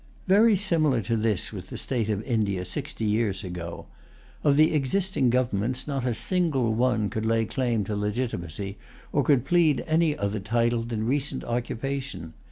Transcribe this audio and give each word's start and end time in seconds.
Very 0.27 0.55
similar 0.55 1.03
to 1.03 1.15
this 1.15 1.53
was 1.53 1.65
the 1.65 1.77
state 1.77 2.09
of 2.09 2.23
India 2.23 2.65
sixty 2.65 3.05
years 3.05 3.43
ago. 3.43 3.85
Of 4.43 4.57
the 4.57 4.73
existing 4.73 5.29
governments 5.29 5.87
not 5.87 6.07
a 6.07 6.15
single 6.15 6.73
one 6.73 7.07
could 7.07 7.23
lay 7.27 7.45
claim 7.45 7.83
to 7.83 7.95
legitimacy, 7.95 8.79
or 9.11 9.23
could 9.23 9.45
plead 9.45 9.83
any 9.85 10.17
other 10.17 10.39
title 10.39 10.81
than 10.81 11.05
recent 11.05 11.43
occupation. 11.43 12.33